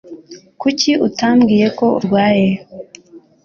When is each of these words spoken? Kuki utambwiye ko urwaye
Kuki 0.61 0.91
utambwiye 1.07 1.67
ko 1.77 1.85
urwaye 1.97 2.49